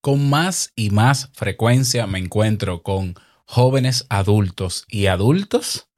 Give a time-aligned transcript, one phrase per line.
[0.00, 3.14] con más y más frecuencia me encuentro con
[3.44, 5.88] jóvenes adultos y adultos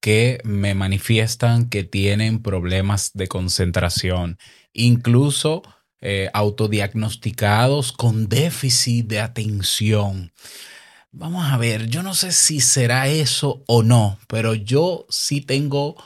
[0.00, 4.38] que me manifiestan que tienen problemas de concentración,
[4.72, 5.62] incluso
[6.00, 10.32] eh, autodiagnosticados con déficit de atención.
[11.10, 15.96] Vamos a ver, yo no sé si será eso o no, pero yo sí tengo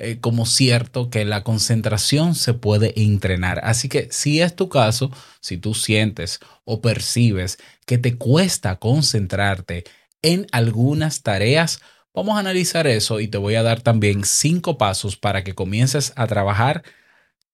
[0.00, 3.60] eh, como cierto que la concentración se puede entrenar.
[3.64, 5.10] Así que si es tu caso,
[5.40, 9.84] si tú sientes o percibes que te cuesta concentrarte
[10.22, 11.80] en algunas tareas,
[12.14, 16.12] vamos a analizar eso y te voy a dar también cinco pasos para que comiences
[16.14, 16.84] a trabajar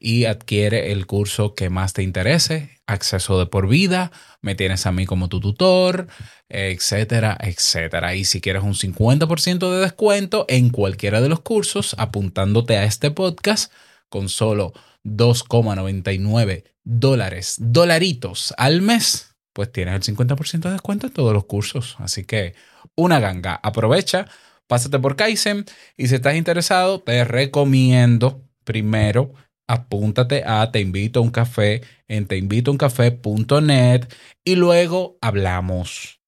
[0.02, 4.10] y adquiere el curso que más te interese, acceso de por vida,
[4.40, 6.08] me tienes a mí como tu tutor,
[6.48, 8.14] etcétera, etcétera.
[8.14, 13.10] Y si quieres un 50% de descuento en cualquiera de los cursos, apuntándote a este
[13.10, 13.70] podcast
[14.08, 14.72] con solo
[15.04, 21.96] 2,99 dólares, dolaritos al mes, pues tienes el 50% de descuento en todos los cursos.
[21.98, 22.54] Así que
[22.96, 24.26] una ganga, aprovecha,
[24.66, 25.66] pásate por Kaizen
[25.98, 29.34] y si estás interesado, te recomiendo primero
[29.70, 34.08] apúntate a Te invito a un café en teinvitouncafé.net
[34.44, 36.20] y luego hablamos.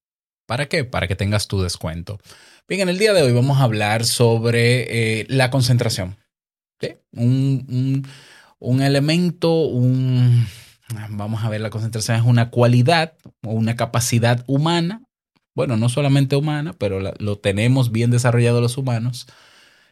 [0.47, 0.84] ¿Para qué?
[0.84, 2.20] Para que tengas tu descuento.
[2.69, 6.16] Bien, en el día de hoy vamos a hablar sobre eh, la concentración.
[7.12, 8.06] Un,
[8.58, 10.47] un, elemento, un,
[11.10, 13.14] vamos a ver, la concentración es una cualidad
[13.44, 15.03] o una capacidad humana.
[15.54, 19.26] Bueno, no solamente humana, pero lo tenemos bien desarrollado los humanos,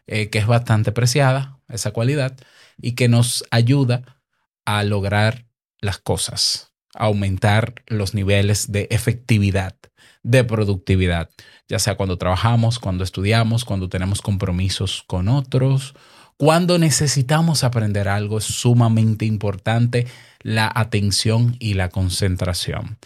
[0.06, 2.36] eh, que es bastante preciada, esa cualidad,
[2.82, 4.20] y que nos ayuda
[4.64, 5.46] a lograr
[5.80, 9.76] las cosas, a aumentar los niveles de efectividad,
[10.22, 11.30] de productividad,
[11.68, 15.94] ya sea cuando trabajamos, cuando estudiamos, cuando tenemos compromisos con otros,
[16.36, 20.06] cuando necesitamos aprender algo, es sumamente importante
[20.42, 22.98] la atención y la concentración.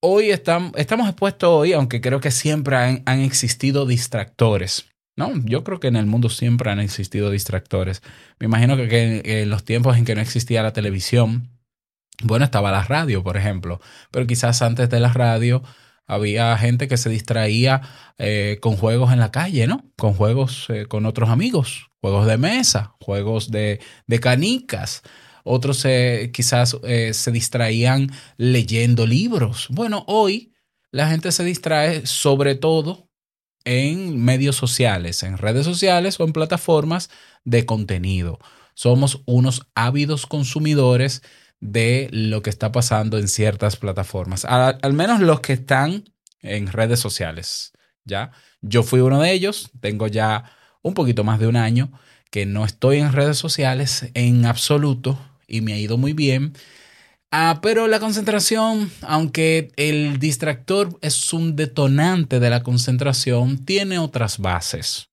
[0.00, 4.86] Hoy estamos, expuestos hoy, aunque creo que siempre han existido distractores.
[5.16, 8.02] No, yo creo que en el mundo siempre han existido distractores.
[8.38, 11.48] Me imagino que, en los tiempos en que no existía la televisión,
[12.22, 15.62] bueno, estaba la radio, por ejemplo, pero quizás antes de la radio
[16.06, 17.82] había gente que se distraía
[18.18, 19.84] eh, con juegos en la calle, ¿no?
[19.96, 23.80] Con juegos eh, con otros amigos, juegos de mesa, juegos de,
[24.20, 25.02] canicas.
[25.44, 26.76] Otros eh, quizás
[27.12, 29.68] se distraían leyendo libros.
[29.70, 30.52] Bueno, hoy
[30.90, 33.05] la gente se distrae sobre todo
[33.66, 37.10] en medios sociales, en redes sociales o en plataformas
[37.44, 38.38] de contenido.
[38.74, 41.22] Somos unos ávidos consumidores
[41.60, 46.04] de lo que está pasando en ciertas plataformas, al, menos los que están
[46.40, 47.72] en redes sociales.
[48.04, 48.30] ¿ya?
[48.62, 50.44] Yo fui uno de ellos, tengo ya
[50.82, 51.90] un poquito más de un año
[52.30, 55.18] que no estoy en redes sociales en absoluto
[55.48, 56.52] y me ha ido muy bien.
[57.38, 64.38] Ah, pero la concentración, aunque el distractor es un detonante de la concentración, tiene otras
[64.38, 65.10] bases.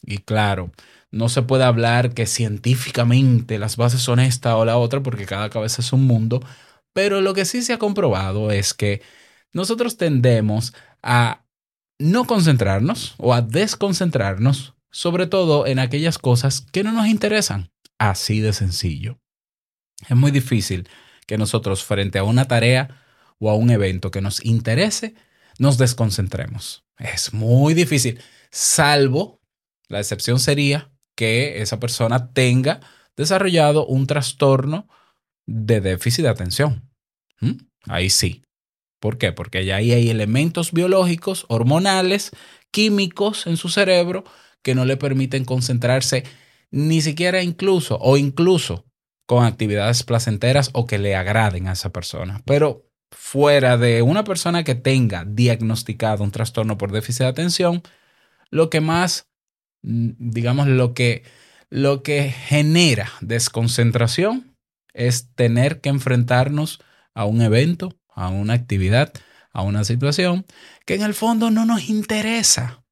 [0.00, 0.72] Y claro,
[1.10, 5.50] no se puede hablar que científicamente las bases son esta o la otra porque cada
[5.50, 6.40] cabeza es un mundo,
[6.94, 9.02] pero lo que sí se ha comprobado es que
[9.52, 10.72] nosotros tendemos
[11.02, 11.44] a
[11.98, 17.70] no concentrarnos o a desconcentrarnos, sobre todo en aquellas cosas que no nos interesan.
[17.98, 19.18] Así de sencillo.
[20.08, 20.88] Es muy difícil
[21.28, 23.04] que nosotros frente a una tarea
[23.38, 25.14] o a un evento que nos interese,
[25.58, 26.84] nos desconcentremos.
[26.98, 28.18] Es muy difícil,
[28.50, 29.40] salvo
[29.88, 32.80] la excepción sería que esa persona tenga
[33.16, 34.88] desarrollado un trastorno
[35.46, 36.90] de déficit de atención.
[37.40, 37.52] ¿Mm?
[37.86, 38.42] Ahí sí.
[38.98, 39.32] ¿Por qué?
[39.32, 42.30] Porque ya ahí hay elementos biológicos, hormonales,
[42.70, 44.24] químicos en su cerebro
[44.62, 46.24] que no le permiten concentrarse
[46.70, 48.87] ni siquiera incluso o incluso
[49.28, 52.40] con actividades placenteras o que le agraden a esa persona.
[52.46, 57.82] Pero fuera de una persona que tenga diagnosticado un trastorno por déficit de atención,
[58.50, 59.28] lo que más,
[59.82, 61.24] mm, digamos, lo que,
[61.68, 64.56] lo que genera desconcentración
[64.94, 66.80] es tener que enfrentarnos
[67.12, 69.12] a un evento, a una actividad,
[69.52, 70.46] a una situación
[70.86, 72.82] que en el fondo no nos interesa.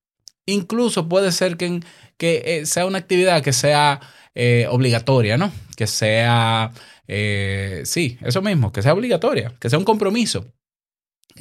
[0.47, 1.81] Incluso puede ser que,
[2.17, 4.01] que eh, sea una actividad que sea
[4.35, 5.53] eh, obligatoria, ¿no?
[5.77, 6.73] Que sea,
[7.09, 10.47] eh, sí, eso mismo, que sea obligatoria, que sea un compromiso.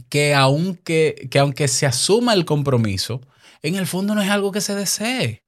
[0.10, 3.22] Que aunque, que aunque se asuma el compromiso,
[3.62, 5.44] en el fondo no es algo que se desee,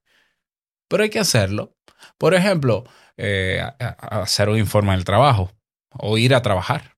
[0.88, 1.76] pero hay que hacerlo.
[2.16, 2.84] Por ejemplo,
[3.18, 5.52] hacer un informe del trabajo
[5.90, 6.97] o ir a trabajar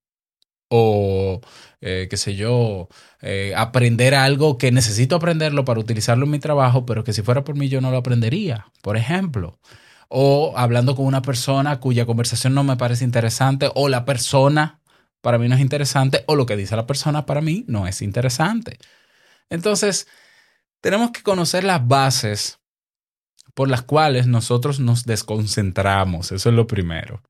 [0.71, 1.41] o,
[1.81, 2.89] eh, qué sé yo,
[3.21, 7.45] eh, aprender algo que necesito aprenderlo para utilizarlo en mi trabajo, pero que si fuera
[7.45, 9.59] por mí yo no lo aprendería, por ejemplo.
[10.09, 14.81] O hablando con una persona cuya conversación no me parece interesante o la persona
[15.21, 18.03] para mí no es interesante o lo que dice la persona para mí no es
[18.03, 18.79] interesante.
[19.51, 20.07] Entonces,
[20.81, 22.61] tenemos que conocer las bases
[23.55, 26.33] por las cuales nosotros nos desconcentramos.
[26.33, 27.23] Eso es lo primero.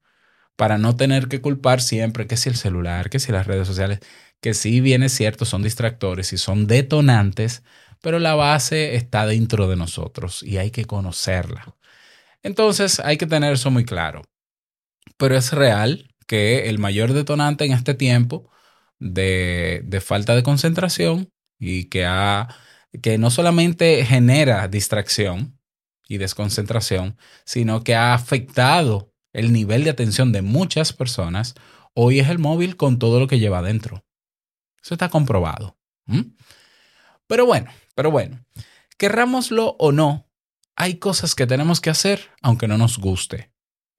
[0.57, 4.01] Para no tener que culpar siempre que si el celular, que si las redes sociales,
[4.41, 7.63] que sí bien es cierto, son distractores y son detonantes,
[8.03, 11.77] pero la base está dentro de nosotros y hay que conocerla.
[12.43, 14.23] Entonces hay que tener eso muy claro.
[15.17, 18.51] Pero es real que el mayor detonante en este tiempo
[18.99, 22.49] de, de falta de concentración y que, ha,
[23.03, 25.59] que no solamente genera distracción
[26.09, 31.55] y desconcentración, sino que ha afectado el nivel de atención de muchas personas,
[31.95, 34.05] hoy es el móvil con todo lo que lleva adentro.
[34.83, 35.77] Eso está comprobado.
[37.27, 38.45] Pero bueno, pero bueno,
[38.99, 40.29] querrámoslo o no,
[40.75, 43.53] hay cosas que tenemos que hacer aunque no nos guste.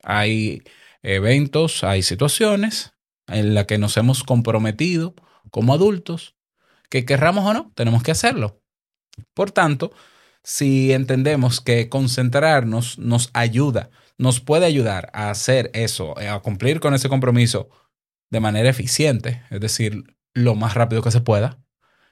[0.04, 0.64] Hay
[1.04, 2.94] eventos, hay situaciones
[3.28, 5.16] en las que nos hemos comprometido
[5.52, 6.36] como adultos,
[6.90, 8.62] que querramos o no, tenemos que hacerlo.
[9.34, 9.94] Por tanto,
[10.44, 16.94] si entendemos que concentrarnos nos ayuda, nos puede ayudar a hacer eso, a cumplir con
[16.94, 17.70] ese compromiso
[18.30, 21.58] de manera eficiente, es decir, lo más rápido que se pueda,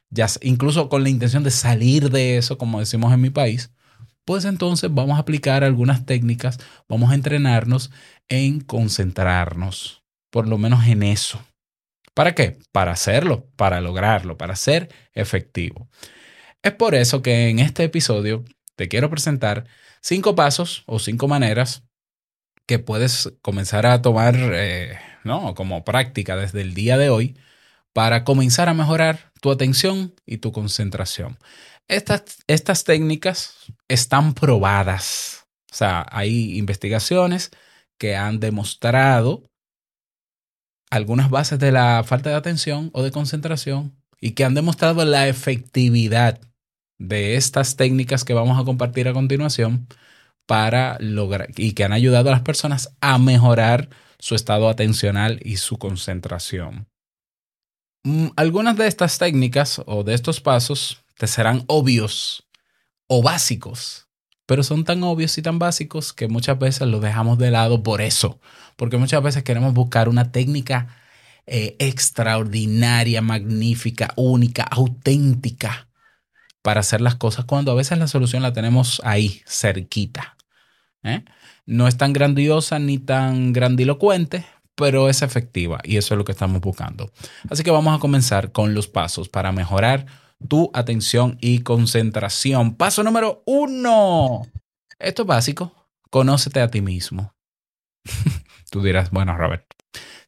[0.09, 3.71] ya incluso con la intención de salir de eso, como decimos en mi país,
[4.25, 6.57] pues entonces vamos a aplicar algunas técnicas,
[6.87, 7.91] vamos a entrenarnos
[8.27, 11.39] en concentrarnos, por lo menos en eso.
[12.15, 12.57] ¿Para qué?
[12.71, 15.87] Para hacerlo, para lograrlo, para ser efectivo.
[16.63, 18.43] Es por eso que en este episodio
[18.75, 19.65] te quiero presentar
[20.01, 21.83] cinco pasos o cinco maneras
[22.69, 25.55] que puedes comenzar a tomar eh, ¿no?
[25.55, 27.35] como práctica desde el día de hoy
[27.93, 31.39] para comenzar a mejorar tu atención y tu concentración.
[31.87, 33.55] Estas, estas técnicas
[33.87, 35.47] están probadas.
[35.71, 37.49] O sea, hay investigaciones
[37.97, 39.49] que han demostrado
[40.91, 45.27] algunas bases de la falta de atención o de concentración y que han demostrado la
[45.27, 46.39] efectividad
[46.99, 49.87] de estas técnicas que vamos a compartir a continuación
[50.49, 53.87] para lograr y que han ayudado a las personas a mejorar
[54.17, 56.87] su estado atencional y su concentración.
[58.03, 62.47] Mm, Algunas de estas técnicas o de estos pasos te serán obvios
[63.05, 64.07] o básicos,
[64.47, 68.01] pero son tan obvios y tan básicos que muchas veces los dejamos de lado por
[68.01, 68.39] eso,
[68.75, 70.87] porque muchas veces queremos buscar una técnica
[71.45, 75.89] eh, extraordinaria, magnífica, única, auténtica
[76.63, 80.38] para hacer las cosas cuando a veces la solución la tenemos ahí, cerquita.
[81.03, 81.23] ¿Eh?
[81.65, 86.31] No es tan grandiosa ni tan grandilocuente, pero es efectiva y eso es lo que
[86.31, 87.11] estamos buscando.
[87.49, 90.05] Así que vamos a comenzar con los pasos para mejorar
[90.47, 92.75] tu atención y concentración.
[92.75, 94.43] Paso número uno.
[94.97, 95.73] Esto es básico.
[96.09, 97.33] Conócete a ti mismo.
[98.71, 99.65] tú dirás, bueno, Robert,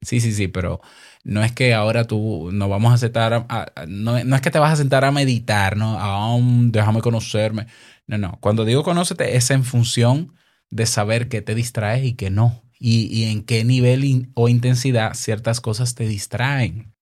[0.01, 0.81] sí, sí, sí, pero
[1.23, 4.59] no es que ahora tú no vamos a sentar, a- no, no es que te
[4.59, 5.97] vas a sentar a meditar, ¿no?
[5.99, 7.67] Ah, um, déjame conocerme.
[8.07, 8.37] No, no.
[8.41, 10.35] Cuando digo conócete es en función
[10.71, 12.63] de saber qué te distrae y qué no.
[12.79, 16.95] Y, y en qué nivel o intensidad ciertas cosas te distraen.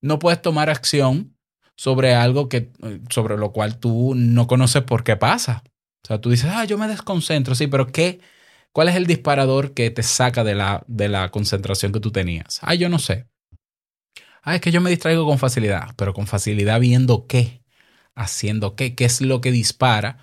[0.00, 1.36] No puedes tomar acción
[1.76, 2.70] sobre algo que,
[3.10, 5.62] sobre lo cual tú no conoces por qué pasa.
[6.02, 8.20] O sea, tú dices, ah, yo me desconcentro, sí, pero ¿qué?
[8.72, 12.60] ¿Cuál es el disparador que te saca de la, de la concentración que tú tenías?
[12.62, 13.26] Ah, yo no sé.
[14.42, 17.62] Ah, es que yo me distraigo con facilidad, pero con facilidad viendo qué,
[18.14, 20.18] haciendo qué, qué es lo que dispara.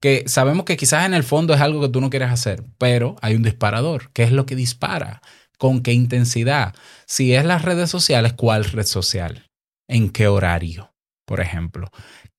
[0.00, 3.16] Que sabemos que quizás en el fondo es algo que tú no quieres hacer, pero
[3.20, 4.10] hay un disparador.
[4.12, 5.22] ¿Qué es lo que dispara?
[5.58, 6.74] ¿Con qué intensidad?
[7.06, 9.50] Si es las redes sociales, ¿cuál red social?
[9.88, 10.94] ¿En qué horario?
[11.24, 11.90] Por ejemplo,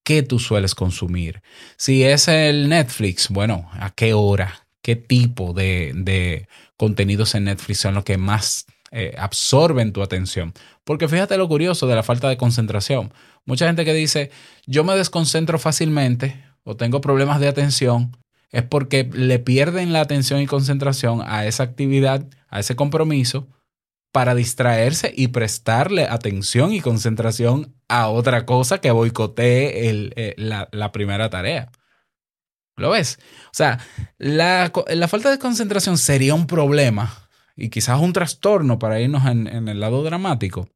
[0.03, 1.41] ¿qué tú sueles consumir?
[1.77, 4.67] Si es el Netflix, bueno, ¿a qué hora?
[4.81, 6.47] ¿Qué tipo de, de
[6.77, 10.53] contenidos en Netflix son los que más eh, absorben tu atención?
[10.85, 13.13] Porque fíjate lo curioso de la falta de concentración.
[13.45, 14.31] Mucha gente que dice,
[14.65, 18.15] yo me desconcentro fácilmente o tengo problemas de atención,
[18.51, 23.47] es porque le pierden la atención y concentración a esa actividad, a ese compromiso,
[24.11, 30.69] para distraerse y prestarle atención y concentración a otra cosa que boicotee el, eh, la,
[30.71, 31.71] la primera tarea.
[32.75, 33.17] ¿Lo ves?
[33.45, 33.79] O sea,
[34.19, 39.47] la, la falta de concentración sería un problema y quizás un trastorno para irnos en,
[39.47, 40.69] en el lado dramático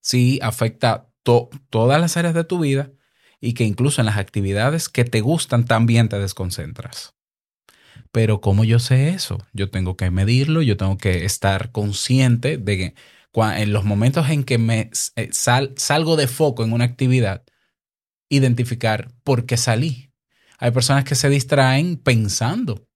[0.00, 2.92] si afecta to- todas las áreas de tu vida
[3.40, 7.14] y que incluso en las actividades que te gustan también te desconcentras.
[8.12, 9.38] Pero ¿cómo yo sé eso?
[9.52, 12.94] Yo tengo que medirlo, yo tengo que estar consciente de que
[13.56, 17.44] en los momentos en que me eh, sal- salgo de foco en una actividad,
[18.30, 20.10] identificar por qué salí.
[20.58, 22.88] Hay personas que se distraen pensando.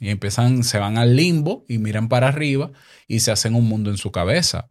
[0.00, 2.72] Y empiezan, se van al limbo y miran para arriba
[3.08, 4.68] y se hacen un mundo en su cabeza.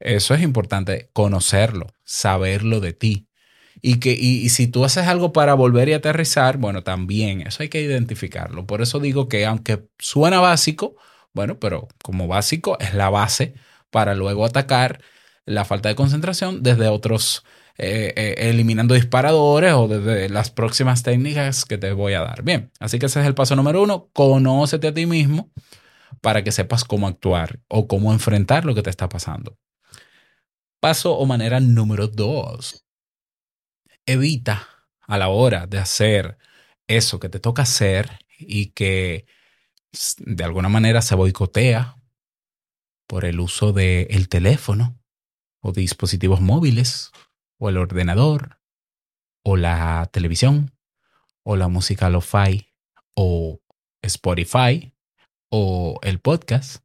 [0.00, 3.28] Eso es importante, conocerlo, saberlo de ti.
[3.82, 7.68] Y, que, y, si tú haces algo para volver y aterrizar, bueno, también eso hay
[7.68, 8.66] que identificarlo.
[8.66, 10.96] Por eso digo que aunque suena básico,
[11.32, 13.54] bueno, pero como básico es la base
[13.90, 15.00] para luego atacar
[15.46, 17.44] la falta de concentración desde otros,
[17.76, 22.42] eh, eh, eliminando disparadores o desde las próximas técnicas que te voy a dar.
[22.42, 25.50] Bien, así que ese es el paso número uno, conócete a ti mismo
[26.20, 29.58] para que sepas cómo actuar o cómo enfrentar lo que te está pasando.
[30.80, 32.83] Paso o manera número dos.
[34.06, 34.68] Evita
[35.02, 36.38] a la hora de hacer
[36.86, 39.26] eso que te toca hacer y que
[40.18, 41.96] de alguna manera se boicotea
[43.06, 44.98] por el uso del teléfono
[45.60, 47.12] o dispositivos móviles
[47.58, 48.60] o el ordenador
[49.42, 50.76] o la televisión
[51.42, 52.72] o la música lo-fi
[53.14, 53.60] o
[54.02, 54.94] Spotify
[55.50, 56.82] o el podcast.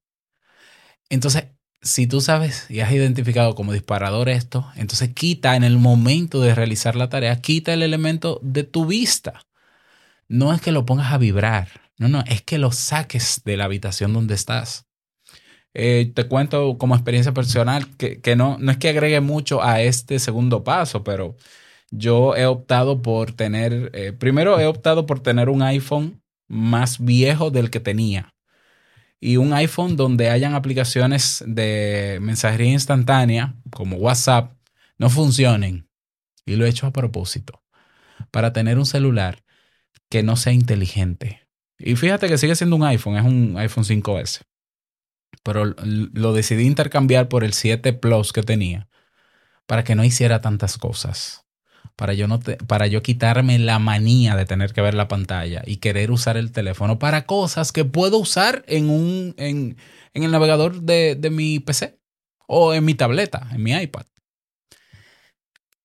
[1.09, 1.45] Entonces,
[1.81, 6.55] si tú sabes y has identificado como disparador esto, entonces quita en el momento de
[6.55, 9.45] realizar la tarea, quita el elemento de tu vista.
[10.27, 13.65] No es que lo pongas a vibrar, no, no, es que lo saques de la
[13.65, 14.85] habitación donde estás.
[15.73, 19.81] Eh, te cuento como experiencia personal que, que no, no es que agregue mucho a
[19.81, 21.35] este segundo paso, pero
[21.91, 27.51] yo he optado por tener, eh, primero he optado por tener un iPhone más viejo
[27.51, 28.33] del que tenía
[29.19, 34.53] y un iPhone donde hayan aplicaciones de mensajería instantánea como WhatsApp
[34.97, 35.89] no funcionen.
[36.45, 37.61] Y lo he hecho a propósito,
[38.31, 39.43] para tener un celular
[40.09, 41.47] que no sea inteligente.
[41.77, 44.41] Y fíjate que sigue siendo un iPhone, es un iPhone 5S.
[45.43, 48.89] Pero lo decidí intercambiar por el 7 Plus que tenía,
[49.67, 51.45] para que no hiciera tantas cosas.
[51.95, 55.77] Para yo, no para yo quitarme la manía de tener que ver la pantalla y
[55.77, 59.75] querer usar el teléfono para cosas que puedo usar en, un, en,
[60.13, 61.99] en el navegador de, de mi PC
[62.47, 64.05] o en mi tableta, en mi iPad.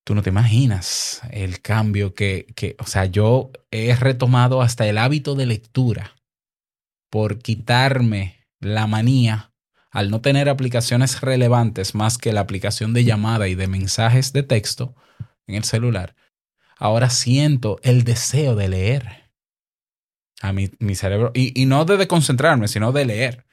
[0.05, 4.99] Tú no te imaginas el cambio que, que, o sea, yo he retomado hasta el
[4.99, 6.15] hábito de lectura
[7.11, 9.53] por quitarme la manía
[9.91, 14.43] al no tener aplicaciones relevantes más que la aplicación de llamada y de mensajes de
[14.43, 14.95] texto
[15.47, 16.15] en el celular.
[16.77, 19.31] Ahora siento el deseo de leer
[20.41, 23.47] a mi, mi cerebro y, y no de desconcentrarme, sino de leer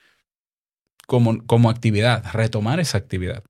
[1.08, 3.44] como, como actividad, retomar esa actividad.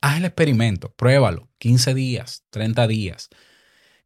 [0.00, 3.28] Haz el experimento, pruébalo, 15 días, 30 días.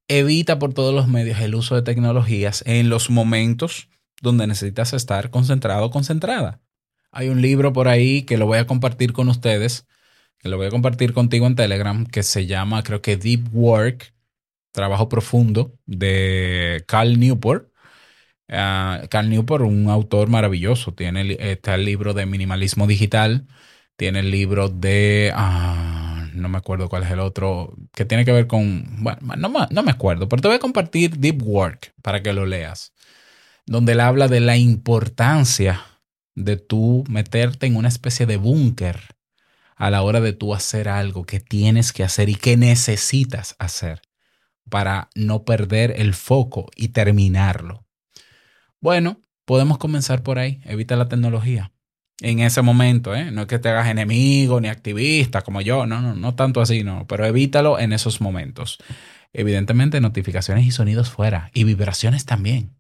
[0.09, 3.89] Evita por todos los medios el uso de tecnologías en los momentos
[4.21, 6.61] donde necesitas estar concentrado o concentrada.
[7.11, 9.87] Hay un libro por ahí que lo voy a compartir con ustedes,
[10.39, 14.15] que lo voy a compartir contigo en Telegram, que se llama, creo que Deep Work,
[14.73, 17.71] Trabajo Profundo, de Cal Newport.
[18.49, 23.47] Ah, Cal Newport, un autor maravilloso, tiene está el libro de minimalismo digital,
[23.97, 28.33] tiene el libro de, ah, no me acuerdo cuál es el otro, que tiene que
[28.33, 32.23] ver con, bueno, no, no me acuerdo, pero te voy a compartir Deep Work para
[32.23, 32.93] que lo leas,
[33.67, 35.83] donde él habla de la importancia
[36.37, 39.16] de tú meterte en una especie de búnker
[39.77, 44.01] a la hora de tú hacer algo que tienes que hacer y que necesitas hacer
[44.69, 47.87] para no perder el foco y terminarlo.
[48.81, 50.61] Bueno, podemos comenzar por ahí.
[50.65, 51.73] Evita la tecnología.
[52.23, 53.31] en ese momento, ¿eh?
[53.31, 56.83] No es que te hagas enemigo ni activista como yo, no, no, no tanto así,
[56.83, 58.79] no, pero evítalo en esos momentos.
[59.35, 62.75] Evidentemente, notificaciones y sonidos fuera y vibraciones también.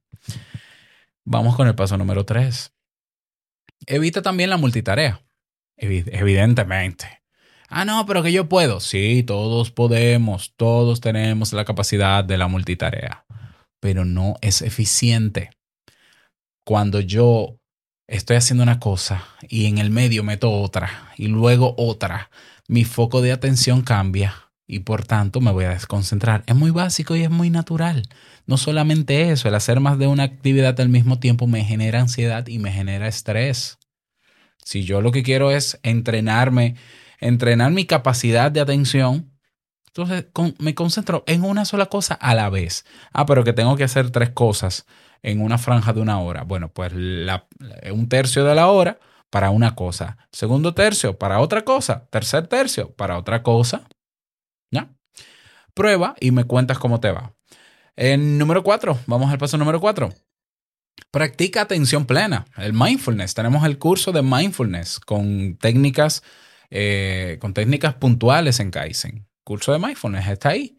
[1.24, 2.72] Vamos con el paso número 3.
[3.86, 5.25] Evita también la multitarea.
[5.76, 7.06] Evi- evidentemente.
[7.68, 8.80] Ah, no, pero que yo puedo.
[8.80, 13.24] Sí, todos podemos, todos tenemos la capacidad de la multitarea,
[13.80, 15.50] pero no es eficiente.
[16.64, 17.58] Cuando yo
[18.08, 22.30] estoy haciendo una cosa y en el medio meto otra y luego otra,
[22.68, 24.34] mi foco de atención cambia
[24.68, 26.42] y por tanto me voy a desconcentrar.
[26.46, 28.02] Es muy básico y es muy natural.
[28.46, 32.46] No solamente eso, el hacer más de una actividad al mismo tiempo me genera ansiedad
[32.48, 33.78] y me genera estrés.
[34.66, 36.74] Si yo lo que quiero es entrenarme,
[37.20, 39.30] entrenar mi capacidad de atención,
[39.86, 40.26] entonces
[40.58, 42.84] me concentro en una sola cosa a la vez.
[43.12, 44.84] Ah, pero que tengo que hacer tres cosas
[45.22, 46.42] en una franja de una hora.
[46.42, 47.46] Bueno, pues la-
[47.92, 48.98] un tercio de la hora
[49.30, 53.86] para una cosa, segundo tercio para otra cosa, tercer tercio para otra cosa.
[54.72, 54.90] ¿Ya?
[55.74, 57.34] Prueba y me cuentas cómo te va.
[57.94, 60.12] En número cuatro, vamos al paso número cuatro.
[61.10, 63.34] Practica atención plena, el mindfulness.
[63.34, 66.22] Tenemos el curso de mindfulness con técnicas,
[66.70, 69.26] eh, con técnicas puntuales en Kaizen.
[69.44, 70.78] Curso de mindfulness está ahí.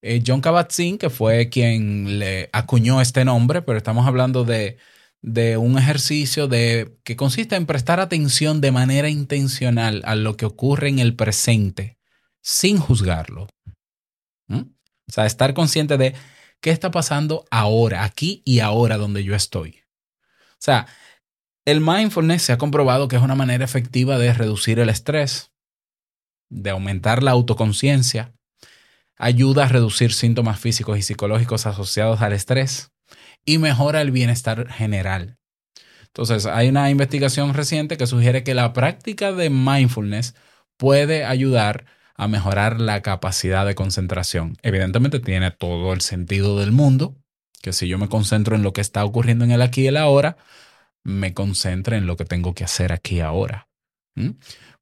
[0.00, 4.76] Eh, John Kabat-Zinn, que fue quien le acuñó este nombre, pero estamos hablando de,
[5.56, 10.88] un ejercicio de, que consiste en prestar atención de manera intencional a lo que ocurre
[10.88, 11.98] en el presente,
[12.42, 13.48] sin juzgarlo.
[14.46, 14.60] ¿Mm?
[14.60, 16.14] O sea, estar consciente de
[16.60, 19.82] qué está pasando ahora, aquí y ahora donde yo estoy.
[20.52, 20.86] O sea,
[21.64, 25.52] el mindfulness se ha comprobado que es una manera efectiva de reducir el estrés,
[26.48, 28.32] de aumentar la autoconciencia,
[29.16, 32.90] ayuda a reducir síntomas físicos y psicológicos asociados al estrés
[33.44, 35.38] y mejora el bienestar general.
[36.06, 40.34] Entonces, hay una investigación reciente que sugiere que la práctica de mindfulness
[40.76, 44.56] puede ayudar a mejorar la capacidad de concentración.
[44.62, 47.14] Evidentemente tiene todo el sentido del mundo,
[47.62, 49.96] que si yo me concentro en lo que está ocurriendo en el aquí y el
[49.96, 50.36] ahora,
[51.04, 53.68] me concentre en lo que tengo que hacer aquí ahora.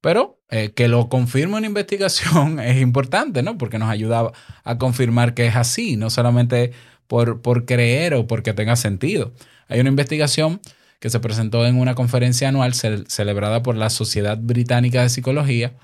[0.01, 3.59] Pero eh, que lo confirme una investigación es importante, ¿no?
[3.59, 4.33] Porque nos ayuda
[4.65, 6.73] a confirmar que es así, no solamente
[7.07, 9.35] por, por creer o porque tenga sentido.
[9.69, 10.61] Hay una investigación
[11.01, 15.75] que se presentó en una conferencia anual ce- celebrada por la Sociedad Británica de Psicología,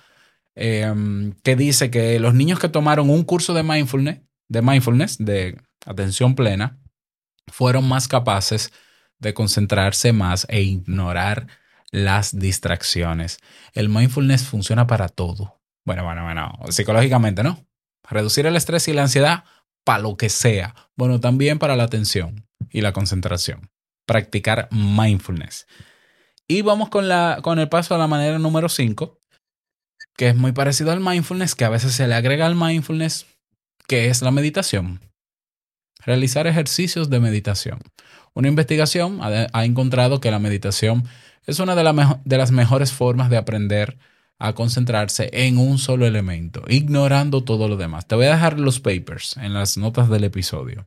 [0.55, 5.61] eh, que dice que los niños que tomaron un curso de mindfulness, de mindfulness, de
[5.87, 6.79] atención plena,
[7.49, 8.73] fueron más capaces
[9.19, 11.47] de concentrarse más e ignorar
[11.91, 13.39] las distracciones.
[13.73, 15.61] El mindfulness funciona para todo.
[15.85, 17.65] Bueno, bueno, bueno, psicológicamente, ¿no?
[18.09, 19.45] Reducir el estrés y la ansiedad
[19.85, 20.75] para lo que sea.
[20.97, 23.71] Bueno, también para la atención y la concentración.
[24.07, 25.67] Practicar mindfulness.
[26.49, 29.22] Y vamos con, la, con el paso a la manera número 5,
[30.17, 33.27] que es muy parecido al mindfulness, que a veces se le agrega al mindfulness,
[33.87, 35.01] que es la meditación.
[36.05, 37.81] Realizar ejercicios de meditación.
[38.35, 41.05] Una investigación ha, encontrado que la meditación
[41.47, 43.99] es una de las mejores formas de aprender
[44.39, 48.09] a concentrarse en un solo elemento, ignorando todo lo demás.
[48.09, 50.87] Te voy a dejar los papers en las notas del episodio.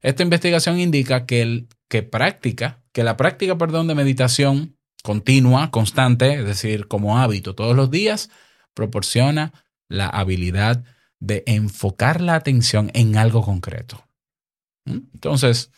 [0.00, 6.34] Esta investigación indica que, el, que práctica, que la práctica, perdón, de meditación continua, constante,
[6.34, 8.30] es decir, como hábito todos los días,
[8.74, 9.52] proporciona
[9.88, 10.84] la habilidad
[11.20, 14.04] de enfocar la atención en algo concreto.
[14.86, 14.98] ¿Mm?
[15.14, 15.70] Entonces,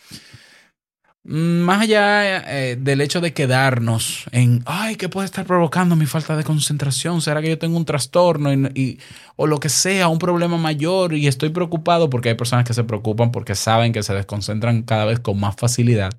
[1.27, 6.37] más allá eh, del hecho de quedarnos en, ay, ¿qué puede estar provocando mi falta
[6.37, 7.23] de concentración?
[7.23, 8.99] ¿Será que yo tengo un trastorno y, y-
[9.37, 12.11] o lo que sea, un problema mayor y estoy preocupado?
[12.11, 15.57] Porque hay personas que se preocupan porque saben que se desconcentran cada vez con más
[15.57, 16.13] facilidad.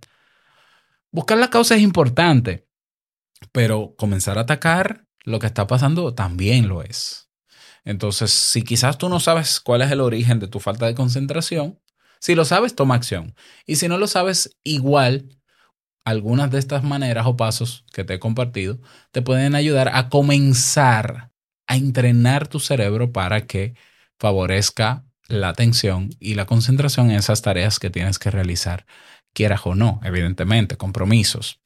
[1.11, 2.65] Buscar la causa es importante,
[3.51, 7.29] pero comenzar a atacar lo que está pasando también lo es.
[7.83, 11.79] Entonces, si quizás tú no sabes cuál es el origen de tu falta de concentración,
[12.19, 13.35] si lo sabes, toma acción.
[13.65, 15.29] Y si no lo sabes, igual,
[16.03, 18.79] algunas de estas maneras o pasos que te he compartido
[19.11, 21.31] te pueden ayudar a comenzar
[21.67, 23.75] a entrenar tu cerebro para que
[24.19, 28.85] favorezca la atención y la concentración en esas tareas que tienes que realizar,
[29.33, 31.59] quieras o no, evidentemente, compromisos.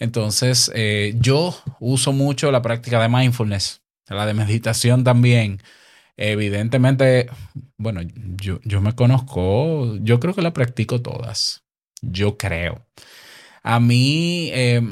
[0.00, 5.62] Entonces, eh, yo uso mucho la práctica de mindfulness, la de meditación también.
[6.16, 7.28] Evidentemente,
[7.76, 8.00] bueno,
[8.36, 11.64] yo, yo me conozco, yo creo que la practico todas.
[12.02, 12.86] Yo creo.
[13.62, 14.82] A mí, eh,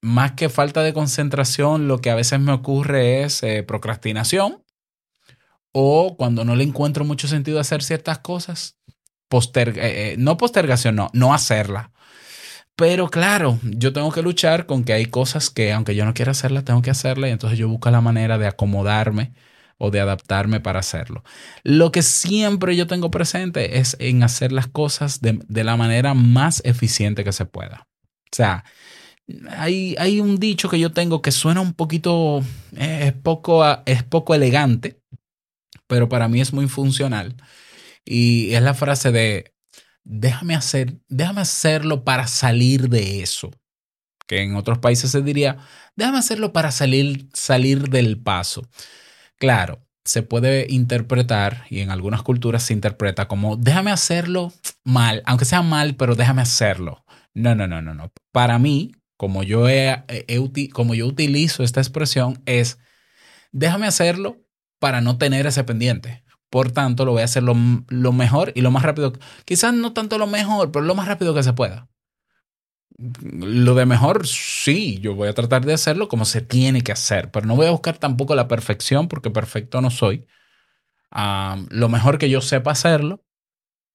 [0.00, 4.64] más que falta de concentración, lo que a veces me ocurre es eh, procrastinación
[5.72, 8.76] o cuando no le encuentro mucho sentido hacer ciertas cosas,
[9.54, 11.92] eh, no postergación, no, no hacerla.
[12.76, 16.32] Pero claro, yo tengo que luchar con que hay cosas que aunque yo no quiera
[16.32, 19.32] hacerlas, tengo que hacerlas y entonces yo busco la manera de acomodarme
[19.78, 21.22] o de adaptarme para hacerlo.
[21.64, 26.14] Lo que siempre yo tengo presente es en hacer las cosas de, de la manera
[26.14, 27.88] más eficiente que se pueda.
[28.32, 28.64] O sea,
[29.50, 32.42] hay, hay un dicho que yo tengo que suena un poquito,
[32.76, 35.00] eh, es, poco, es poco elegante,
[35.86, 37.36] pero para mí es muy funcional.
[38.04, 39.51] Y es la frase de,
[40.04, 43.50] déjame, hacer, déjame hacerlo para salir de eso.
[44.26, 45.58] Que en otros países se diría,
[45.96, 48.66] déjame hacerlo para salir, salir del paso.
[49.36, 54.52] Claro, se puede interpretar, y en algunas culturas se interpreta como, déjame hacerlo
[54.84, 57.04] mal, aunque sea mal, pero déjame hacerlo.
[57.34, 58.12] No, no, no, no, no.
[58.32, 60.04] Para mí, como yo, he,
[60.72, 62.78] como yo utilizo esta expresión, es,
[63.52, 64.40] déjame hacerlo
[64.78, 66.24] para no tener ese pendiente.
[66.52, 67.56] Por tanto, lo voy a hacer lo,
[67.88, 69.14] lo, mejor y lo más rápido.
[69.46, 71.88] Quizás no tanto lo mejor, pero lo más rápido que se pueda.
[72.98, 77.30] Lo de mejor, sí, yo voy a tratar de hacerlo como se tiene que hacer,
[77.30, 80.26] pero no voy a buscar tampoco la perfección porque perfecto no soy.
[81.10, 83.24] Um, lo mejor que yo sepa hacerlo,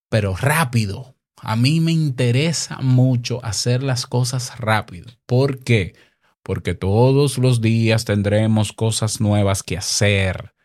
[0.09, 1.15] pero rápido.
[1.39, 5.11] A mí me interesa mucho hacer las cosas rápido.
[5.27, 5.93] ¿Por qué?
[6.41, 10.55] Porque todos los días tendremos cosas nuevas que hacer.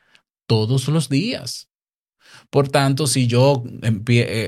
[0.46, 1.68] Todos los días.
[2.52, 4.02] Por tanto, si yo, eh,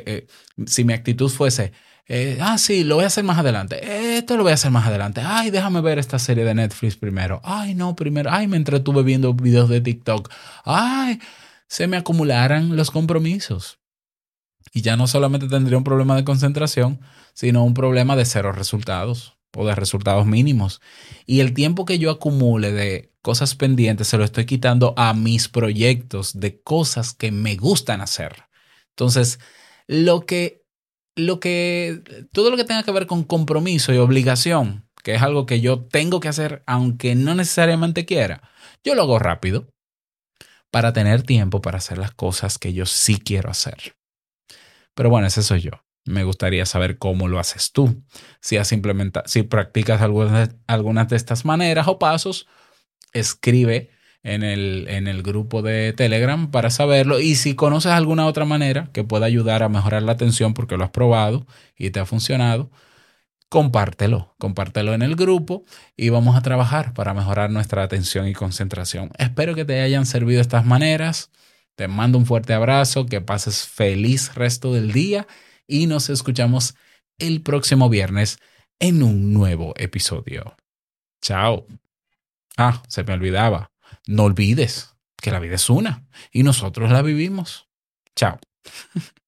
[0.07, 0.27] eh,
[0.67, 1.73] si mi actitud fuese,
[2.07, 4.87] eh, ah, sí, lo voy a hacer más adelante, esto lo voy a hacer más
[4.87, 9.03] adelante, ay, déjame ver esta serie de Netflix primero, ay, no, primero, ay, me entretuve
[9.05, 10.31] viendo videos de TikTok,
[10.67, 11.19] ay,
[11.67, 13.79] se me acumularan los compromisos.
[14.75, 17.01] Y ya no solamente tendría un problema de concentración,
[17.33, 20.83] sino un problema de cero resultados o de resultados mínimos.
[21.25, 25.49] Y el tiempo que yo acumule de cosas pendientes se lo estoy quitando a mis
[25.49, 28.45] proyectos de cosas que me gustan hacer.
[28.91, 29.41] Entonces,
[29.87, 30.63] lo que,
[31.17, 35.47] lo que, todo lo que tenga que ver con compromiso y obligación, que es algo
[35.47, 38.43] que yo tengo que hacer aunque no necesariamente quiera,
[38.85, 39.71] yo lo hago rápido
[40.71, 43.97] para tener tiempo para hacer las cosas que yo sí quiero hacer.
[44.95, 45.71] Pero bueno, ese soy yo.
[46.05, 48.05] Me gustaría saber cómo lo haces tú.
[48.43, 48.69] Si has
[49.25, 52.47] si practicas algunas, algunas de estas maneras o pasos,
[53.15, 53.91] escribe
[54.23, 57.21] en el, en el grupo de Telegram para saberlo.
[57.21, 60.85] Y si conoces alguna otra manera que pueda ayudar a mejorar la atención porque lo
[60.85, 61.47] has probado
[61.77, 62.71] y te ha funcionado,
[63.49, 65.65] compártelo, compártelo en el grupo
[65.97, 69.11] y vamos a trabajar para mejorar nuestra atención y concentración.
[69.19, 71.31] Espero que te hayan servido estas maneras.
[71.77, 75.27] Te mando un fuerte abrazo, que pases feliz resto del día
[75.67, 76.75] y nos escuchamos
[77.19, 78.39] el próximo viernes
[78.79, 80.57] en un nuevo episodio.
[81.21, 81.67] Chao.
[82.57, 83.73] Ah, se me olvidaba.
[84.07, 87.69] No olvides que la vida es una y nosotros la vivimos.
[88.15, 88.39] Chao.